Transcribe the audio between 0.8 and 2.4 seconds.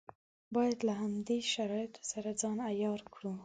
له همدې شرایطو سره